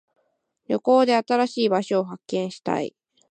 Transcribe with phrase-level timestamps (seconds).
[0.67, 2.95] 旅行で新しい場所を発見したい。